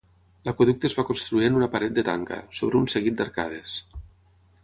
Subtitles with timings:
[0.47, 3.79] L'aqüeducte es va construir en una paret de tanca, sobre un seguit d'arcades.